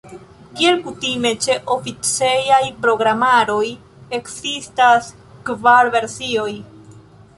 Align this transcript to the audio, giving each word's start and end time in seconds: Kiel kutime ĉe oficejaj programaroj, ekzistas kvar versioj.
Kiel 0.59 0.77
kutime 0.85 1.31
ĉe 1.45 1.57
oficejaj 1.75 2.61
programaroj, 2.85 3.67
ekzistas 4.19 5.11
kvar 5.51 5.93
versioj. 5.99 6.49